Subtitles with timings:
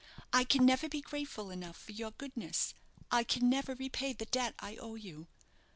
[0.33, 2.73] "I can never be grateful enough for your goodness;
[3.11, 5.27] I can never repay the debt I owe you.